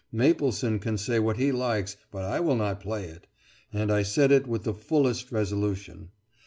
[0.11, 3.27] Mapleson can say what he likes, but I will not play it";
[3.71, 6.09] and I said it with the fullest resolution.